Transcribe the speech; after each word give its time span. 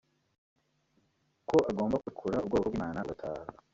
ko 1.49 1.57
agomba 1.69 2.01
kurekura 2.03 2.41
ubwoko 2.41 2.65
bw’Imana 2.69 2.99
bugataha 3.07 3.51